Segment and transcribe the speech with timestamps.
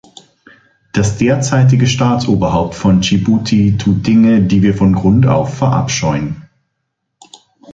[0.93, 6.41] Das derzeitige Staatsoberhaupt von Dschibuti tut Dinge, die wir von Grund auf verabscheuen.